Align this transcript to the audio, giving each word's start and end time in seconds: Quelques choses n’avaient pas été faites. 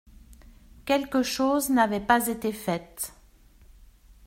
Quelques 0.83 1.21
choses 1.21 1.69
n’avaient 1.69 1.99
pas 2.03 2.25
été 2.25 2.51
faites. 2.51 3.13